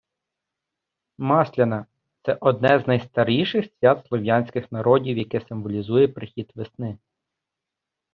Масляна– 1.17 1.85
це 2.25 2.33
одне 2.41 2.79
з 2.79 2.87
найстаріших 2.87 3.65
свят 3.79 4.05
слов'янських 4.07 4.71
народів, 4.71 5.17
яке 5.17 5.41
символізує 5.41 6.07
прихід 6.07 6.51
весни. 6.55 6.97